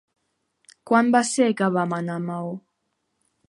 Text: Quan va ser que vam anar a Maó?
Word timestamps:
Quan 0.91 1.11
va 1.17 1.21
ser 1.33 1.49
que 1.61 1.69
vam 1.77 1.95
anar 2.01 2.19
a 2.21 2.25
Maó? 2.27 2.51